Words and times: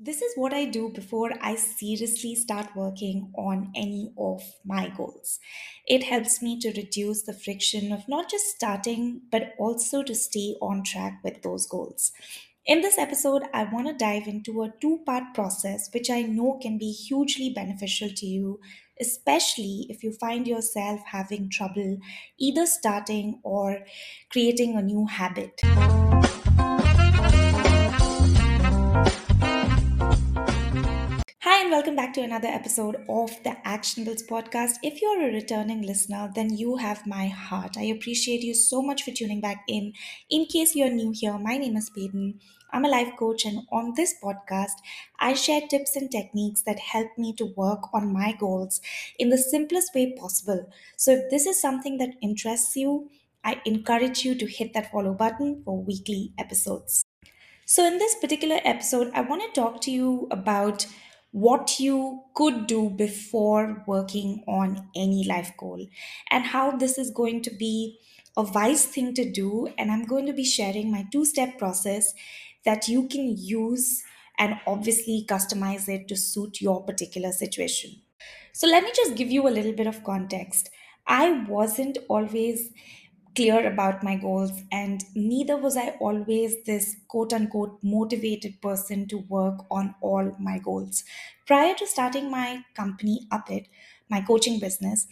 This 0.00 0.22
is 0.22 0.32
what 0.36 0.54
I 0.54 0.64
do 0.64 0.90
before 0.90 1.32
I 1.40 1.56
seriously 1.56 2.36
start 2.36 2.76
working 2.76 3.32
on 3.36 3.72
any 3.74 4.12
of 4.16 4.42
my 4.64 4.90
goals. 4.96 5.40
It 5.86 6.04
helps 6.04 6.40
me 6.40 6.56
to 6.60 6.68
reduce 6.68 7.22
the 7.22 7.32
friction 7.32 7.92
of 7.92 8.08
not 8.08 8.30
just 8.30 8.46
starting, 8.46 9.22
but 9.32 9.54
also 9.58 10.04
to 10.04 10.14
stay 10.14 10.54
on 10.62 10.84
track 10.84 11.18
with 11.24 11.42
those 11.42 11.66
goals. 11.66 12.12
In 12.64 12.80
this 12.80 12.96
episode, 12.96 13.42
I 13.52 13.64
want 13.64 13.88
to 13.88 13.92
dive 13.92 14.28
into 14.28 14.62
a 14.62 14.72
two 14.80 15.00
part 15.04 15.34
process 15.34 15.90
which 15.92 16.10
I 16.10 16.22
know 16.22 16.60
can 16.62 16.78
be 16.78 16.92
hugely 16.92 17.50
beneficial 17.50 18.10
to 18.10 18.26
you, 18.26 18.60
especially 19.00 19.86
if 19.88 20.04
you 20.04 20.12
find 20.12 20.46
yourself 20.46 21.00
having 21.06 21.50
trouble 21.50 21.98
either 22.38 22.66
starting 22.66 23.40
or 23.42 23.80
creating 24.30 24.76
a 24.76 24.82
new 24.82 25.06
habit. 25.06 25.60
And 31.68 31.74
welcome 31.74 31.96
back 31.96 32.14
to 32.14 32.22
another 32.22 32.48
episode 32.48 32.96
of 33.10 33.30
the 33.44 33.54
Actionables 33.66 34.26
podcast. 34.26 34.76
If 34.82 35.02
you're 35.02 35.28
a 35.28 35.34
returning 35.34 35.82
listener, 35.82 36.32
then 36.34 36.56
you 36.56 36.78
have 36.78 37.06
my 37.06 37.26
heart. 37.26 37.76
I 37.76 37.82
appreciate 37.82 38.40
you 38.40 38.54
so 38.54 38.80
much 38.80 39.02
for 39.02 39.10
tuning 39.10 39.42
back 39.42 39.64
in. 39.68 39.92
In 40.30 40.46
case 40.46 40.74
you're 40.74 40.88
new 40.88 41.12
here, 41.14 41.36
my 41.38 41.58
name 41.58 41.76
is 41.76 41.90
Paden. 41.90 42.40
I'm 42.72 42.86
a 42.86 42.88
life 42.88 43.12
coach, 43.18 43.44
and 43.44 43.66
on 43.70 43.92
this 43.96 44.14
podcast, 44.24 44.80
I 45.20 45.34
share 45.34 45.60
tips 45.60 45.94
and 45.94 46.10
techniques 46.10 46.62
that 46.62 46.78
help 46.78 47.08
me 47.18 47.34
to 47.34 47.52
work 47.54 47.92
on 47.92 48.14
my 48.14 48.32
goals 48.32 48.80
in 49.18 49.28
the 49.28 49.36
simplest 49.36 49.94
way 49.94 50.14
possible. 50.18 50.70
So, 50.96 51.16
if 51.16 51.30
this 51.30 51.44
is 51.44 51.60
something 51.60 51.98
that 51.98 52.14
interests 52.22 52.76
you, 52.76 53.10
I 53.44 53.60
encourage 53.66 54.24
you 54.24 54.34
to 54.36 54.46
hit 54.46 54.72
that 54.72 54.90
follow 54.90 55.12
button 55.12 55.60
for 55.66 55.82
weekly 55.82 56.32
episodes. 56.38 57.04
So, 57.66 57.84
in 57.86 57.98
this 57.98 58.14
particular 58.14 58.58
episode, 58.64 59.10
I 59.12 59.20
want 59.20 59.42
to 59.42 59.60
talk 59.60 59.82
to 59.82 59.90
you 59.90 60.28
about 60.30 60.86
what 61.32 61.78
you 61.78 62.24
could 62.34 62.66
do 62.66 62.90
before 62.90 63.84
working 63.86 64.42
on 64.48 64.90
any 64.96 65.24
life 65.26 65.52
goal 65.58 65.86
and 66.30 66.44
how 66.46 66.76
this 66.76 66.96
is 66.98 67.10
going 67.10 67.42
to 67.42 67.50
be 67.54 67.98
a 68.36 68.42
wise 68.42 68.86
thing 68.86 69.14
to 69.14 69.30
do. 69.30 69.66
And 69.78 69.90
I'm 69.90 70.04
going 70.06 70.26
to 70.26 70.32
be 70.32 70.44
sharing 70.44 70.90
my 70.90 71.04
two 71.12 71.24
step 71.24 71.58
process 71.58 72.14
that 72.64 72.88
you 72.88 73.08
can 73.08 73.36
use 73.36 74.02
and 74.38 74.60
obviously 74.66 75.24
customize 75.28 75.88
it 75.88 76.08
to 76.08 76.16
suit 76.16 76.60
your 76.60 76.84
particular 76.84 77.32
situation. 77.32 78.02
So, 78.52 78.66
let 78.66 78.82
me 78.84 78.92
just 78.94 79.16
give 79.16 79.30
you 79.30 79.46
a 79.48 79.50
little 79.50 79.72
bit 79.72 79.86
of 79.86 80.04
context. 80.04 80.70
I 81.06 81.44
wasn't 81.48 81.98
always 82.08 82.70
clear 83.38 83.66
about 83.70 84.02
my 84.02 84.16
goals, 84.16 84.52
and 84.72 85.04
neither 85.14 85.56
was 85.56 85.76
I 85.76 85.90
always 86.08 86.56
this 86.64 86.96
quote 87.08 87.32
unquote 87.32 87.78
motivated 87.82 88.60
person 88.62 89.06
to 89.08 89.18
work 89.18 89.64
on 89.70 89.94
all 90.00 90.34
my 90.38 90.58
goals. 90.58 91.04
Prior 91.46 91.74
to 91.74 91.86
starting 91.86 92.30
my 92.30 92.64
company, 92.74 93.26
Upit, 93.32 93.66
my 94.10 94.20
coaching 94.20 94.58
business, 94.60 95.06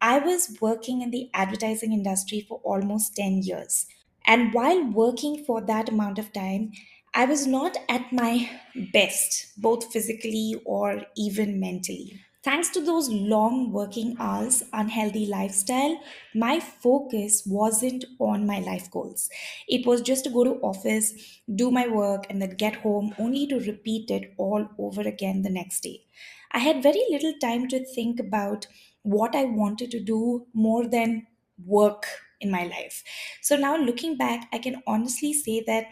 I 0.00 0.18
was 0.18 0.56
working 0.60 1.02
in 1.02 1.10
the 1.10 1.30
advertising 1.34 1.92
industry 1.92 2.40
for 2.40 2.60
almost 2.64 3.16
10 3.16 3.42
years. 3.42 3.86
And 4.26 4.52
while 4.52 4.84
working 4.84 5.44
for 5.44 5.60
that 5.62 5.88
amount 5.88 6.18
of 6.18 6.32
time, 6.32 6.72
I 7.14 7.24
was 7.24 7.46
not 7.46 7.76
at 7.88 8.12
my 8.12 8.60
best, 8.92 9.52
both 9.60 9.92
physically 9.92 10.60
or 10.64 11.06
even 11.16 11.58
mentally. 11.60 12.20
Thanks 12.42 12.70
to 12.70 12.80
those 12.80 13.10
long 13.10 13.70
working 13.70 14.16
hours, 14.18 14.62
unhealthy 14.72 15.26
lifestyle, 15.26 16.00
my 16.34 16.58
focus 16.58 17.44
wasn't 17.46 18.04
on 18.18 18.46
my 18.46 18.60
life 18.60 18.90
goals. 18.90 19.28
It 19.68 19.86
was 19.86 20.00
just 20.00 20.24
to 20.24 20.30
go 20.30 20.44
to 20.44 20.60
office, 20.60 21.40
do 21.54 21.70
my 21.70 21.86
work, 21.86 22.24
and 22.30 22.40
then 22.40 22.56
get 22.56 22.76
home 22.76 23.14
only 23.18 23.46
to 23.48 23.58
repeat 23.60 24.10
it 24.10 24.32
all 24.38 24.66
over 24.78 25.02
again 25.02 25.42
the 25.42 25.50
next 25.50 25.80
day. 25.82 26.06
I 26.52 26.60
had 26.60 26.82
very 26.82 27.02
little 27.10 27.34
time 27.40 27.68
to 27.68 27.84
think 27.84 28.18
about 28.18 28.66
what 29.02 29.34
I 29.34 29.44
wanted 29.44 29.90
to 29.92 30.00
do 30.00 30.46
more 30.54 30.86
than 30.88 31.26
work 31.66 32.06
in 32.40 32.50
my 32.50 32.64
life. 32.64 33.04
So 33.42 33.56
now 33.56 33.76
looking 33.76 34.16
back, 34.16 34.48
I 34.50 34.58
can 34.58 34.82
honestly 34.86 35.34
say 35.34 35.62
that 35.66 35.88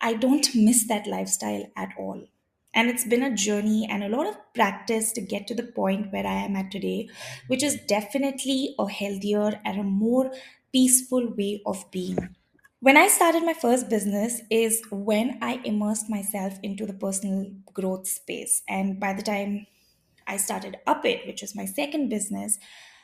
I 0.00 0.14
don't 0.14 0.48
miss 0.56 0.88
that 0.88 1.06
lifestyle 1.06 1.66
at 1.76 1.94
all. 1.96 2.26
And 2.74 2.88
it's 2.90 3.04
been 3.06 3.22
a 3.22 3.34
journey 3.34 3.86
and 3.88 4.02
a 4.02 4.08
lot 4.08 4.26
of 4.26 4.36
practice 4.54 5.12
to 5.12 5.20
get 5.20 5.46
to 5.46 5.54
the 5.54 5.62
point 5.62 6.12
where 6.12 6.26
I 6.26 6.44
am 6.44 6.56
at 6.56 6.70
today, 6.70 7.08
which 7.46 7.62
is 7.62 7.80
definitely 7.86 8.74
a 8.78 8.86
healthier 8.90 9.60
and 9.64 9.80
a 9.80 9.84
more 9.84 10.32
peaceful 10.72 11.32
way 11.34 11.62
of 11.64 11.90
being. 11.90 12.36
When 12.80 12.96
I 12.96 13.08
started 13.08 13.44
my 13.44 13.54
first 13.54 13.88
business 13.88 14.42
is 14.50 14.82
when 14.90 15.38
I 15.40 15.54
immersed 15.64 16.10
myself 16.10 16.58
into 16.62 16.84
the 16.84 16.92
personal 16.92 17.50
growth 17.72 18.06
space. 18.06 18.62
And 18.68 19.00
by 19.00 19.14
the 19.14 19.22
time 19.22 19.66
I 20.26 20.36
started 20.36 20.76
Up 20.86 21.04
It, 21.04 21.26
which 21.26 21.42
was 21.42 21.54
my 21.54 21.64
second 21.64 22.08
business, 22.08 22.58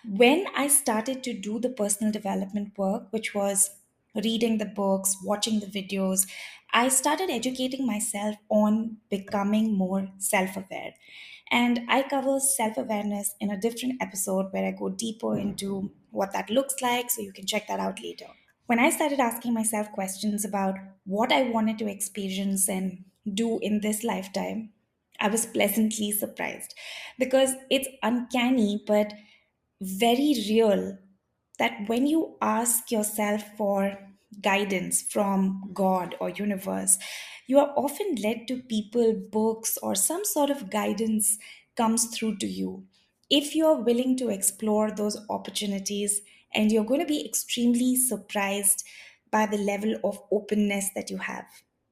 when 0.05 0.47
I 0.57 0.69
started 0.69 1.23
to 1.25 1.35
do 1.39 1.59
the 1.59 1.71
personal 1.71 2.13
development 2.13 2.77
work, 2.79 3.13
which 3.13 3.35
was 3.35 3.80
reading 4.15 4.59
the 4.59 4.67
books, 4.67 5.17
watching 5.25 5.61
the 5.61 5.67
videos, 5.67 6.27
I 6.73 6.89
started 6.89 7.31
educating 7.31 7.87
myself 7.87 8.37
on 8.49 8.99
becoming 9.11 9.77
more 9.77 10.09
self 10.19 10.57
aware. 10.57 10.95
And 11.51 11.81
I 11.89 12.03
cover 12.09 12.39
self 12.41 12.77
awareness 12.77 13.35
in 13.41 13.51
a 13.51 13.61
different 13.61 14.01
episode 14.01 14.53
where 14.53 14.65
I 14.67 14.71
go 14.73 14.89
deeper 14.89 15.37
into 15.37 15.93
what 16.11 16.33
that 16.33 16.51
looks 16.51 16.81
like, 16.81 17.11
so 17.11 17.23
you 17.23 17.33
can 17.33 17.47
check 17.47 17.67
that 17.69 17.81
out 17.81 18.01
later. 18.03 18.27
When 18.67 18.79
I 18.79 18.91
started 18.91 19.19
asking 19.19 19.53
myself 19.53 19.91
questions 19.93 20.45
about 20.45 20.77
what 21.05 21.33
I 21.33 21.43
wanted 21.51 21.79
to 21.79 21.91
experience 21.91 22.69
and 22.69 23.05
do 23.35 23.59
in 23.59 23.81
this 23.81 24.05
lifetime, 24.05 24.73
I 25.19 25.29
was 25.29 25.45
pleasantly 25.47 26.13
surprised 26.13 26.75
because 27.19 27.55
it's 27.69 27.89
uncanny 28.03 28.83
but 28.87 29.13
very 29.81 30.35
real 30.49 30.99
that 31.61 31.89
when 31.89 32.07
you 32.09 32.37
ask 32.41 32.91
yourself 32.91 33.45
for 33.57 33.97
guidance 34.41 35.03
from 35.03 35.71
God 35.73 36.17
or 36.21 36.31
universe, 36.31 36.99
you 37.47 37.59
are 37.59 37.73
often 37.77 38.17
led 38.17 38.49
to 38.49 38.63
people, 38.63 39.13
books, 39.31 39.79
or 39.83 39.95
some 39.95 40.25
sort 40.25 40.51
of 40.51 40.71
guidance 40.71 41.39
comes 41.77 42.07
through 42.07 42.39
to 42.39 42.47
you. 42.47 42.87
If 43.29 43.55
you 43.55 43.67
are 43.67 43.81
willing 43.81 44.17
to 44.17 44.31
explore 44.31 44.91
those 44.91 45.17
opportunities, 45.29 46.23
and 46.53 46.73
you're 46.73 46.85
going 46.85 47.01
to 47.01 47.07
be 47.07 47.25
extremely 47.25 47.95
surprised 47.97 48.85
by 49.31 49.47
the 49.47 49.59
level 49.59 49.95
of 50.03 50.21
openness 50.33 50.91
that 50.95 51.11
you 51.11 51.19
have. 51.19 51.45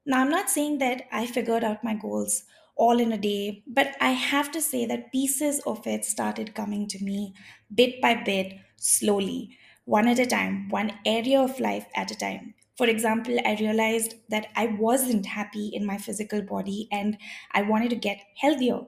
Now, 0.05 0.21
I'm 0.21 0.29
not 0.29 0.49
saying 0.49 0.79
that 0.79 1.03
I 1.11 1.25
figured 1.25 1.63
out 1.63 1.83
my 1.83 1.93
goals 1.93 2.43
all 2.75 2.99
in 2.99 3.11
a 3.11 3.17
day, 3.17 3.63
but 3.67 3.95
I 4.01 4.11
have 4.11 4.51
to 4.51 4.61
say 4.61 4.85
that 4.85 5.11
pieces 5.11 5.59
of 5.65 5.85
it 5.85 6.05
started 6.05 6.55
coming 6.55 6.87
to 6.89 7.03
me 7.03 7.33
bit 7.73 8.01
by 8.01 8.15
bit, 8.15 8.53
slowly, 8.79 9.57
one 9.85 10.07
at 10.07 10.19
a 10.19 10.25
time, 10.25 10.69
one 10.69 10.99
area 11.05 11.39
of 11.41 11.59
life 11.59 11.87
at 11.95 12.11
a 12.11 12.15
time. 12.17 12.53
For 12.77 12.87
example, 12.87 13.37
I 13.45 13.55
realized 13.55 14.15
that 14.29 14.47
I 14.55 14.67
wasn't 14.67 15.25
happy 15.25 15.67
in 15.67 15.85
my 15.85 15.97
physical 15.97 16.41
body 16.41 16.87
and 16.91 17.17
I 17.51 17.63
wanted 17.63 17.89
to 17.89 17.95
get 17.97 18.21
healthier. 18.37 18.81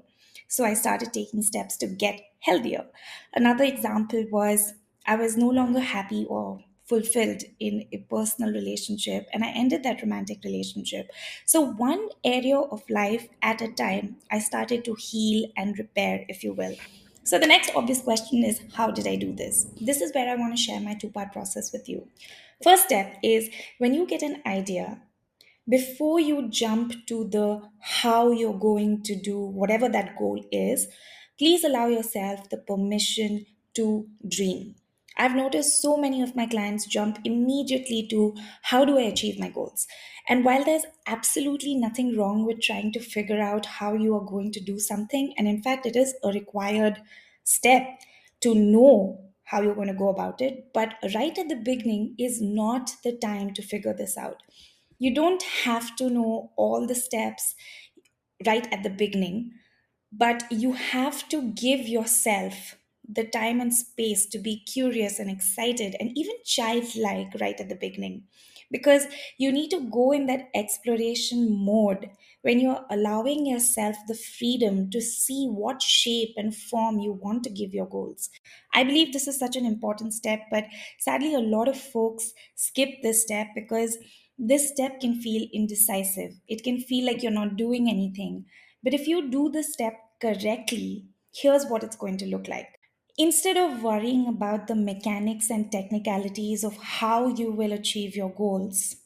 So 0.47 0.63
I 0.65 0.73
started 0.73 1.13
taking 1.13 1.41
steps 1.41 1.77
to 1.77 1.87
get 1.87 2.21
healthier. 2.39 2.89
Another 3.33 3.63
example 3.63 4.25
was 4.31 4.73
I 5.05 5.15
was 5.15 5.37
no 5.37 5.47
longer 5.49 5.79
happy 5.79 6.25
or 6.29 6.63
fulfilled 6.83 7.43
in 7.59 7.87
a 7.93 7.97
personal 8.09 8.51
relationship 8.51 9.27
and 9.33 9.43
I 9.43 9.51
ended 9.51 9.83
that 9.83 10.01
romantic 10.01 10.43
relationship. 10.43 11.09
So, 11.45 11.61
one 11.61 12.09
area 12.23 12.57
of 12.59 12.87
life 12.89 13.29
at 13.41 13.61
a 13.61 13.71
time, 13.71 14.17
I 14.29 14.39
started 14.39 14.83
to 14.85 14.95
heal 14.95 15.49
and 15.55 15.77
repair, 15.79 16.25
if 16.27 16.43
you 16.43 16.53
will. 16.53 16.75
So, 17.23 17.37
the 17.37 17.47
next 17.47 17.71
obvious 17.75 18.01
question 18.01 18.43
is 18.43 18.61
how 18.73 18.91
did 18.91 19.07
I 19.07 19.15
do 19.15 19.33
this? 19.33 19.67
This 19.79 20.01
is 20.01 20.13
where 20.13 20.29
I 20.29 20.35
want 20.35 20.55
to 20.55 20.61
share 20.61 20.79
my 20.79 20.95
two 20.95 21.09
part 21.09 21.31
process 21.31 21.71
with 21.71 21.87
you. 21.87 22.07
First 22.63 22.85
step 22.85 23.17
is 23.23 23.49
when 23.77 23.93
you 23.93 24.07
get 24.07 24.21
an 24.21 24.41
idea, 24.45 25.01
before 25.69 26.19
you 26.19 26.49
jump 26.49 26.93
to 27.07 27.27
the 27.27 27.61
how 27.79 28.31
you're 28.31 28.57
going 28.59 29.03
to 29.03 29.15
do 29.15 29.39
whatever 29.39 29.87
that 29.89 30.17
goal 30.17 30.43
is, 30.51 30.87
please 31.37 31.63
allow 31.63 31.87
yourself 31.87 32.49
the 32.49 32.57
permission 32.57 33.45
to 33.75 34.07
dream. 34.27 34.75
I've 35.21 35.35
noticed 35.35 35.79
so 35.79 35.97
many 35.97 36.23
of 36.23 36.35
my 36.35 36.47
clients 36.47 36.87
jump 36.87 37.19
immediately 37.23 38.07
to 38.07 38.33
how 38.63 38.85
do 38.85 38.97
I 38.97 39.03
achieve 39.03 39.37
my 39.37 39.49
goals? 39.49 39.85
And 40.27 40.43
while 40.43 40.63
there's 40.63 40.85
absolutely 41.05 41.75
nothing 41.75 42.17
wrong 42.17 42.43
with 42.43 42.59
trying 42.59 42.91
to 42.93 42.99
figure 42.99 43.39
out 43.39 43.67
how 43.67 43.93
you 43.93 44.15
are 44.15 44.25
going 44.25 44.51
to 44.53 44.59
do 44.59 44.79
something, 44.79 45.35
and 45.37 45.47
in 45.47 45.61
fact, 45.61 45.85
it 45.85 45.95
is 45.95 46.15
a 46.23 46.31
required 46.31 47.03
step 47.43 47.83
to 48.39 48.55
know 48.55 49.29
how 49.43 49.61
you're 49.61 49.75
going 49.75 49.89
to 49.89 49.93
go 49.93 50.09
about 50.09 50.41
it, 50.41 50.73
but 50.73 50.95
right 51.13 51.37
at 51.37 51.49
the 51.49 51.55
beginning 51.55 52.15
is 52.17 52.41
not 52.41 52.95
the 53.03 53.15
time 53.15 53.53
to 53.53 53.61
figure 53.61 53.93
this 53.93 54.17
out. 54.17 54.41
You 54.97 55.13
don't 55.13 55.43
have 55.43 55.95
to 55.97 56.09
know 56.09 56.51
all 56.55 56.87
the 56.87 56.95
steps 56.95 57.53
right 58.47 58.67
at 58.73 58.81
the 58.81 58.89
beginning, 58.89 59.51
but 60.11 60.51
you 60.51 60.73
have 60.73 61.29
to 61.29 61.51
give 61.51 61.81
yourself 61.81 62.75
the 63.13 63.25
time 63.27 63.59
and 63.61 63.73
space 63.73 64.25
to 64.27 64.39
be 64.39 64.63
curious 64.65 65.19
and 65.19 65.29
excited 65.29 65.95
and 65.99 66.11
even 66.17 66.35
childlike 66.45 67.33
right 67.39 67.59
at 67.59 67.69
the 67.69 67.75
beginning. 67.75 68.23
because 68.73 69.05
you 69.37 69.51
need 69.51 69.69
to 69.69 69.89
go 69.89 70.11
in 70.11 70.25
that 70.27 70.47
exploration 70.55 71.41
mode 71.65 72.09
when 72.41 72.59
you're 72.59 72.85
allowing 72.89 73.45
yourself 73.45 73.95
the 74.07 74.15
freedom 74.15 74.89
to 74.89 75.01
see 75.01 75.45
what 75.47 75.81
shape 75.81 76.33
and 76.37 76.55
form 76.55 76.97
you 76.99 77.11
want 77.11 77.43
to 77.43 77.49
give 77.49 77.73
your 77.73 77.85
goals. 77.87 78.29
I 78.73 78.83
believe 78.83 79.11
this 79.13 79.27
is 79.27 79.37
such 79.37 79.55
an 79.55 79.65
important 79.65 80.13
step, 80.13 80.41
but 80.49 80.65
sadly, 80.99 81.33
a 81.33 81.39
lot 81.39 81.67
of 81.67 81.77
folks 81.79 82.33
skip 82.55 83.01
this 83.03 83.21
step 83.21 83.47
because 83.55 83.97
this 84.37 84.69
step 84.69 84.99
can 84.99 85.21
feel 85.21 85.47
indecisive. 85.53 86.31
It 86.47 86.63
can 86.63 86.79
feel 86.79 87.05
like 87.05 87.21
you're 87.21 87.31
not 87.31 87.57
doing 87.57 87.89
anything. 87.89 88.45
But 88.83 88.93
if 88.93 89.07
you 89.07 89.29
do 89.29 89.49
the 89.49 89.63
step 89.63 89.93
correctly, 90.19 91.05
here's 91.33 91.65
what 91.67 91.83
it's 91.83 91.95
going 91.95 92.17
to 92.17 92.25
look 92.25 92.47
like. 92.47 92.67
Instead 93.17 93.57
of 93.57 93.83
worrying 93.83 94.27
about 94.27 94.67
the 94.67 94.75
mechanics 94.75 95.49
and 95.49 95.71
technicalities 95.71 96.63
of 96.63 96.75
how 96.77 97.27
you 97.27 97.51
will 97.51 97.71
achieve 97.71 98.15
your 98.15 98.29
goals, 98.31 98.97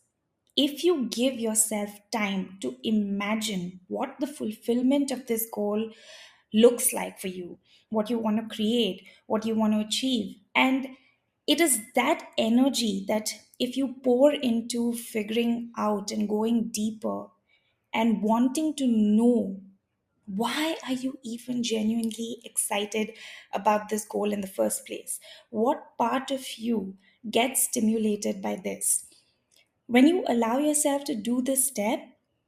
if 0.57 0.83
you 0.83 1.07
give 1.09 1.35
yourself 1.39 1.89
time 2.11 2.57
to 2.61 2.77
imagine 2.83 3.81
what 3.87 4.15
the 4.19 4.27
fulfillment 4.27 5.11
of 5.11 5.27
this 5.27 5.47
goal 5.53 5.91
looks 6.53 6.93
like 6.93 7.19
for 7.19 7.27
you, 7.27 7.59
what 7.89 8.09
you 8.09 8.17
want 8.19 8.37
to 8.39 8.55
create, 8.55 9.05
what 9.27 9.45
you 9.45 9.55
want 9.55 9.73
to 9.73 9.79
achieve, 9.79 10.37
and 10.55 10.87
it 11.47 11.59
is 11.61 11.81
that 11.93 12.31
energy 12.37 13.05
that 13.07 13.33
if 13.59 13.77
you 13.77 13.95
pour 14.03 14.33
into 14.33 14.93
figuring 14.93 15.71
out 15.77 16.11
and 16.11 16.27
going 16.29 16.69
deeper 16.69 17.27
and 17.93 18.21
wanting 18.23 18.75
to 18.75 18.87
know 18.87 19.61
why 20.27 20.77
are 20.87 20.93
you 20.93 21.19
even 21.23 21.63
genuinely 21.63 22.41
excited 22.43 23.17
about 23.53 23.89
this 23.89 24.05
goal 24.05 24.31
in 24.33 24.41
the 24.41 24.47
first 24.47 24.85
place? 24.85 25.19
What 25.49 25.97
part 25.97 26.31
of 26.31 26.57
you 26.57 26.97
gets 27.29 27.63
stimulated 27.63 28.41
by 28.41 28.55
this? 28.57 29.05
When 29.87 30.07
you 30.07 30.23
allow 30.27 30.59
yourself 30.59 31.03
to 31.05 31.15
do 31.15 31.41
this 31.41 31.67
step, 31.67 31.99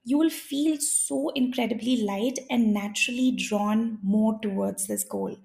you 0.04 0.18
will 0.20 0.30
feel 0.30 0.78
so 0.80 1.30
incredibly 1.30 1.98
light 1.98 2.40
and 2.50 2.74
naturally 2.74 3.32
drawn 3.32 4.00
more 4.04 4.40
towards 4.40 4.88
this 4.88 5.04
goal, 5.04 5.38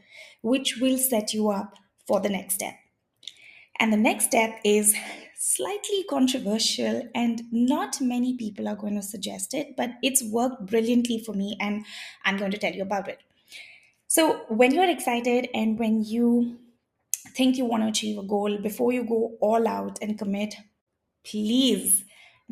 which 0.43 0.79
will 0.79 0.99
set 0.99 1.35
you 1.35 1.51
up 1.51 1.77
for 2.07 2.21
the 2.21 2.29
next 2.29 2.55
step. 2.55 2.75
And 3.79 3.93
the 3.93 3.97
next 3.97 4.27
step 4.27 4.61
is 4.65 4.95
slightly 5.45 6.05
controversial, 6.09 7.03
and 7.17 7.43
not 7.53 8.01
many 8.01 8.37
people 8.37 8.69
are 8.69 8.77
going 8.77 8.95
to 8.95 9.03
suggest 9.03 9.55
it, 9.55 9.77
but 9.77 9.91
it's 10.03 10.23
worked 10.23 10.67
brilliantly 10.67 11.19
for 11.19 11.33
me, 11.35 11.57
and 11.61 11.85
I'm 12.25 12.37
going 12.37 12.53
to 12.53 12.59
tell 12.59 12.73
you 12.73 12.83
about 12.83 13.09
it. 13.09 13.19
So, 14.07 14.45
when 14.49 14.75
you're 14.75 14.89
excited 14.91 15.49
and 15.55 15.79
when 15.79 16.05
you 16.05 16.61
think 17.35 17.57
you 17.57 17.65
want 17.65 17.83
to 17.85 17.89
achieve 17.89 18.19
a 18.19 18.23
goal, 18.23 18.59
before 18.59 18.93
you 18.93 19.05
go 19.05 19.37
all 19.41 19.67
out 19.69 19.99
and 20.03 20.19
commit, 20.19 20.55
please 21.25 22.05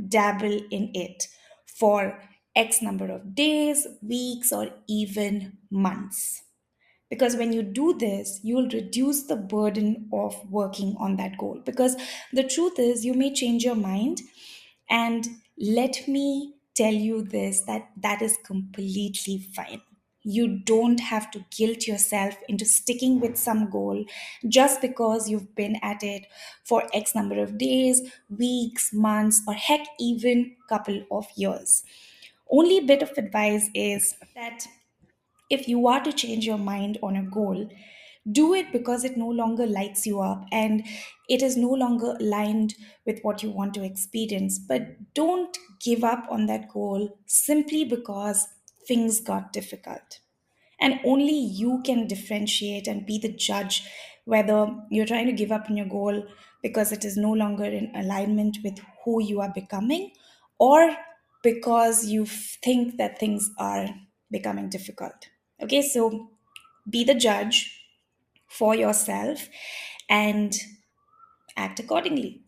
dabble 0.08 0.60
in 0.70 0.90
it 0.94 1.28
for 1.66 2.20
X 2.56 2.82
number 2.82 3.10
of 3.10 3.34
days, 3.34 3.86
weeks, 4.02 4.52
or 4.52 4.70
even 4.88 5.58
months. 5.70 6.42
Because 7.10 7.36
when 7.36 7.52
you 7.52 7.62
do 7.62 7.98
this, 7.98 8.40
you 8.42 8.54
will 8.56 8.68
reduce 8.68 9.24
the 9.24 9.36
burden 9.36 10.08
of 10.12 10.48
working 10.50 10.96
on 10.98 11.16
that 11.16 11.36
goal. 11.38 11.60
Because 11.64 11.96
the 12.32 12.44
truth 12.44 12.78
is, 12.78 13.04
you 13.04 13.14
may 13.14 13.34
change 13.34 13.64
your 13.64 13.74
mind. 13.74 14.20
And 14.88 15.26
let 15.58 16.06
me 16.08 16.54
tell 16.74 16.92
you 16.92 17.22
this 17.22 17.62
that 17.62 17.90
that 17.96 18.22
is 18.22 18.38
completely 18.44 19.38
fine. 19.54 19.82
You 20.22 20.58
don't 20.60 21.00
have 21.00 21.30
to 21.30 21.44
guilt 21.50 21.86
yourself 21.86 22.36
into 22.48 22.66
sticking 22.66 23.20
with 23.20 23.38
some 23.38 23.70
goal 23.70 24.04
just 24.46 24.82
because 24.82 25.30
you've 25.30 25.54
been 25.54 25.76
at 25.82 26.02
it 26.02 26.26
for 26.64 26.84
X 26.92 27.14
number 27.14 27.42
of 27.42 27.56
days, 27.56 28.02
weeks, 28.28 28.92
months, 28.92 29.42
or 29.48 29.54
heck, 29.54 29.86
even 29.98 30.56
couple 30.68 31.04
of 31.10 31.26
years. 31.36 31.84
Only 32.50 32.80
bit 32.80 33.02
of 33.02 33.12
advice 33.16 33.70
is 33.74 34.14
that 34.34 34.66
if 35.50 35.68
you 35.68 35.86
are 35.88 36.02
to 36.02 36.12
change 36.12 36.46
your 36.46 36.58
mind 36.58 36.98
on 37.02 37.16
a 37.16 37.22
goal, 37.24 37.68
do 38.30 38.54
it 38.54 38.70
because 38.72 39.04
it 39.04 39.16
no 39.16 39.28
longer 39.28 39.66
lights 39.66 40.06
you 40.06 40.20
up 40.20 40.44
and 40.52 40.86
it 41.28 41.42
is 41.42 41.56
no 41.56 41.70
longer 41.70 42.16
aligned 42.20 42.74
with 43.06 43.20
what 43.22 43.42
you 43.42 43.50
want 43.50 43.74
to 43.74 43.82
experience. 43.84 44.58
But 44.58 45.14
don't 45.14 45.56
give 45.80 46.04
up 46.04 46.26
on 46.30 46.46
that 46.46 46.68
goal 46.68 47.18
simply 47.26 47.84
because 47.84 48.46
things 48.86 49.20
got 49.20 49.52
difficult. 49.52 50.20
And 50.80 51.00
only 51.04 51.38
you 51.38 51.82
can 51.84 52.06
differentiate 52.06 52.86
and 52.88 53.06
be 53.06 53.18
the 53.18 53.32
judge 53.32 53.88
whether 54.24 54.74
you're 54.90 55.06
trying 55.06 55.26
to 55.26 55.32
give 55.32 55.52
up 55.52 55.70
on 55.70 55.76
your 55.76 55.86
goal 55.86 56.26
because 56.62 56.92
it 56.92 57.04
is 57.04 57.16
no 57.16 57.32
longer 57.32 57.64
in 57.64 57.94
alignment 57.94 58.58
with 58.64 58.78
who 59.04 59.22
you 59.22 59.40
are 59.40 59.52
becoming 59.52 60.12
or 60.58 60.96
because 61.42 62.06
you 62.06 62.26
think 62.26 62.96
that 62.98 63.18
things 63.18 63.50
are 63.58 63.88
becoming 64.30 64.68
difficult. 64.68 65.29
Okay, 65.62 65.82
so 65.82 66.30
be 66.88 67.04
the 67.04 67.14
judge 67.14 67.86
for 68.48 68.74
yourself 68.76 69.48
and 70.08 70.54
act 71.56 71.80
accordingly. 71.80 72.42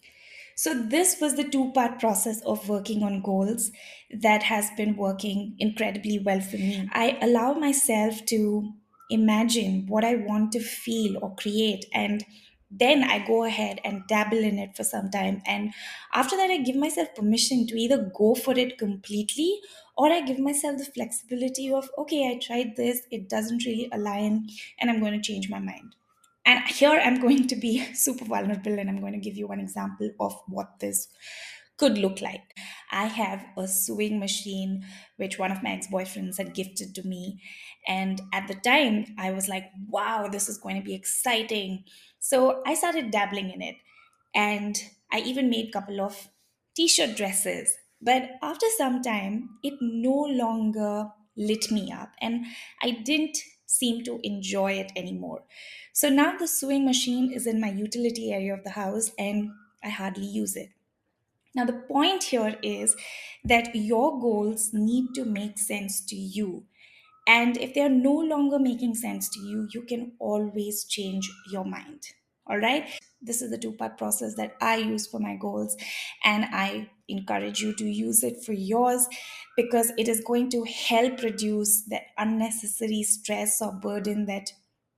So, 0.56 0.74
this 0.82 1.20
was 1.20 1.36
the 1.36 1.44
two 1.48 1.72
part 1.72 2.00
process 2.00 2.42
of 2.42 2.68
working 2.68 3.02
on 3.02 3.22
goals 3.22 3.72
that 4.10 4.44
has 4.44 4.70
been 4.76 4.96
working 4.96 5.56
incredibly 5.58 6.18
well 6.20 6.40
for 6.40 6.58
me. 6.58 6.88
I 6.92 7.18
allow 7.22 7.54
myself 7.54 8.24
to 8.26 8.72
imagine 9.10 9.86
what 9.88 10.04
I 10.04 10.16
want 10.16 10.52
to 10.52 10.60
feel 10.60 11.18
or 11.22 11.34
create, 11.36 11.86
and 11.94 12.24
then 12.74 13.04
I 13.04 13.24
go 13.26 13.44
ahead 13.44 13.80
and 13.84 14.06
dabble 14.08 14.38
in 14.38 14.58
it 14.58 14.76
for 14.76 14.82
some 14.84 15.10
time. 15.10 15.42
And 15.46 15.74
after 16.12 16.36
that, 16.36 16.50
I 16.50 16.58
give 16.58 16.76
myself 16.76 17.14
permission 17.14 17.66
to 17.66 17.78
either 17.78 18.10
go 18.16 18.34
for 18.34 18.58
it 18.58 18.78
completely 18.78 19.60
or 19.96 20.10
I 20.10 20.22
give 20.22 20.38
myself 20.38 20.78
the 20.78 20.86
flexibility 20.86 21.70
of, 21.70 21.90
okay, 21.98 22.30
I 22.30 22.38
tried 22.38 22.76
this, 22.76 23.02
it 23.10 23.28
doesn't 23.28 23.66
really 23.66 23.90
align, 23.92 24.48
and 24.78 24.90
I'm 24.90 25.00
going 25.00 25.12
to 25.12 25.20
change 25.20 25.50
my 25.50 25.58
mind. 25.58 25.94
And 26.44 26.64
here 26.66 26.90
I'm 26.90 27.20
going 27.20 27.46
to 27.48 27.56
be 27.56 27.84
super 27.94 28.24
vulnerable 28.24 28.78
and 28.78 28.88
I'm 28.88 29.00
going 29.00 29.12
to 29.12 29.18
give 29.18 29.36
you 29.36 29.46
one 29.46 29.60
example 29.60 30.10
of 30.18 30.34
what 30.46 30.80
this 30.80 31.08
could 31.76 31.98
look 31.98 32.20
like. 32.20 32.56
I 32.90 33.06
have 33.06 33.44
a 33.56 33.66
sewing 33.66 34.18
machine 34.18 34.84
which 35.16 35.38
one 35.38 35.50
of 35.50 35.62
my 35.62 35.70
ex 35.70 35.86
boyfriends 35.88 36.38
had 36.38 36.54
gifted 36.54 36.94
to 36.94 37.06
me. 37.06 37.42
And 37.86 38.20
at 38.32 38.48
the 38.48 38.54
time, 38.54 39.14
I 39.18 39.32
was 39.32 39.48
like, 39.48 39.70
wow, 39.88 40.28
this 40.28 40.48
is 40.48 40.58
going 40.58 40.76
to 40.76 40.82
be 40.82 40.94
exciting. 40.94 41.84
So 42.20 42.62
I 42.66 42.74
started 42.74 43.10
dabbling 43.10 43.50
in 43.50 43.62
it. 43.62 43.76
And 44.34 44.80
I 45.10 45.20
even 45.20 45.50
made 45.50 45.68
a 45.68 45.72
couple 45.72 46.00
of 46.00 46.28
t 46.74 46.88
shirt 46.88 47.16
dresses. 47.16 47.76
But 48.00 48.30
after 48.42 48.66
some 48.76 49.02
time, 49.02 49.58
it 49.62 49.74
no 49.80 50.14
longer 50.14 51.10
lit 51.36 51.70
me 51.70 51.92
up. 51.92 52.12
And 52.20 52.46
I 52.80 52.90
didn't 52.90 53.38
seem 53.66 54.04
to 54.04 54.20
enjoy 54.22 54.72
it 54.72 54.92
anymore. 54.96 55.44
So 55.92 56.08
now 56.08 56.36
the 56.36 56.48
sewing 56.48 56.84
machine 56.84 57.32
is 57.32 57.46
in 57.46 57.60
my 57.60 57.70
utility 57.70 58.32
area 58.32 58.54
of 58.54 58.64
the 58.64 58.70
house 58.70 59.12
and 59.18 59.50
I 59.82 59.88
hardly 59.90 60.26
use 60.26 60.56
it. 60.56 60.70
Now, 61.54 61.64
the 61.66 61.74
point 61.74 62.24
here 62.24 62.58
is 62.62 62.96
that 63.44 63.74
your 63.74 64.18
goals 64.20 64.72
need 64.72 65.14
to 65.14 65.24
make 65.24 65.58
sense 65.58 66.00
to 66.06 66.16
you. 66.16 66.64
And 67.26 67.56
if 67.56 67.74
they 67.74 67.80
are 67.82 67.88
no 67.88 68.12
longer 68.12 68.58
making 68.58 68.96
sense 68.96 69.28
to 69.30 69.40
you, 69.40 69.68
you 69.72 69.82
can 69.82 70.16
always 70.18 70.84
change 70.84 71.30
your 71.50 71.64
mind. 71.64 72.02
All 72.46 72.58
right. 72.58 72.88
This 73.20 73.40
is 73.40 73.50
the 73.50 73.58
two 73.58 73.72
part 73.74 73.96
process 73.98 74.34
that 74.34 74.56
I 74.60 74.76
use 74.78 75.06
for 75.06 75.20
my 75.20 75.36
goals. 75.36 75.76
And 76.24 76.44
I 76.46 76.90
encourage 77.08 77.60
you 77.62 77.74
to 77.76 77.84
use 77.84 78.24
it 78.24 78.44
for 78.44 78.52
yours 78.52 79.06
because 79.56 79.92
it 79.96 80.08
is 80.08 80.22
going 80.24 80.50
to 80.50 80.64
help 80.64 81.22
reduce 81.22 81.82
the 81.84 82.00
unnecessary 82.18 83.02
stress 83.04 83.62
or 83.62 83.72
burden 83.72 84.26
that 84.26 84.50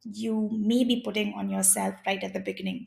you 0.03 0.49
may 0.53 0.85
be 0.85 1.03
putting 1.03 1.35
on 1.35 1.51
yourself 1.51 1.95
right 2.07 2.23
at 2.23 2.33
the 2.33 2.41
beginning. 2.41 2.87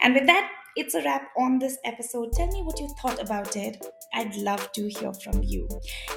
And 0.00 0.14
with 0.14 0.26
that, 0.26 0.50
it's 0.76 0.94
a 0.94 1.02
wrap 1.02 1.30
on 1.36 1.58
this 1.58 1.78
episode. 1.84 2.32
Tell 2.32 2.46
me 2.48 2.62
what 2.62 2.80
you 2.80 2.88
thought 3.00 3.20
about 3.20 3.56
it. 3.56 3.84
I'd 4.14 4.34
love 4.36 4.72
to 4.72 4.88
hear 4.88 5.12
from 5.12 5.42
you. 5.42 5.68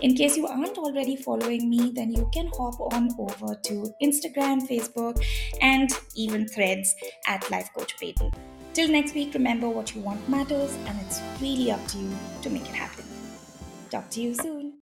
In 0.01 0.15
case 0.15 0.37
you 0.37 0.47
aren't 0.47 0.77
already 0.77 1.15
following 1.15 1.69
me, 1.69 1.91
then 1.93 2.11
you 2.11 2.29
can 2.33 2.49
hop 2.57 2.79
on 2.93 3.09
over 3.17 3.55
to 3.55 3.93
Instagram, 4.01 4.67
Facebook, 4.67 5.23
and 5.61 5.89
even 6.15 6.47
threads 6.47 6.95
at 7.27 7.49
Life 7.51 7.69
Coach 7.75 7.97
Paden. 7.97 8.33
Till 8.73 8.89
next 8.89 9.15
week, 9.15 9.33
remember 9.33 9.69
what 9.69 9.95
you 9.95 10.01
want 10.01 10.27
matters, 10.27 10.73
and 10.87 10.99
it's 11.01 11.21
really 11.41 11.71
up 11.71 11.85
to 11.87 11.97
you 11.97 12.11
to 12.41 12.49
make 12.49 12.63
it 12.63 12.75
happen. 12.75 13.05
Talk 13.89 14.09
to 14.11 14.21
you 14.21 14.33
soon. 14.35 14.73